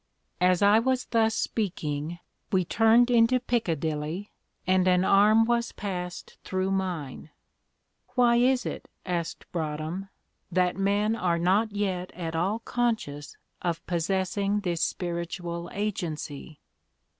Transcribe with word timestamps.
'"As 0.51 0.63
I 0.63 0.79
was 0.79 1.05
thus 1.05 1.35
speaking, 1.35 2.17
we 2.51 2.65
turned 2.65 3.11
into 3.11 3.39
Piccadilly, 3.39 4.31
and 4.65 4.87
an 4.87 5.05
arm 5.05 5.45
was 5.45 5.73
passed 5.73 6.39
through 6.43 6.71
mine. 6.71 7.29
"Why 8.15 8.37
is 8.37 8.65
it," 8.65 8.89
asked 9.05 9.45
Broadhem, 9.51 10.09
"that 10.51 10.75
men 10.75 11.15
are 11.15 11.37
not 11.37 11.71
yet 11.73 12.09
at 12.13 12.35
all 12.35 12.57
conscious 12.65 13.37
of 13.61 13.85
possessing 13.85 14.61
this 14.61 14.81
spiritual 14.81 15.69
agency?" 15.71 16.61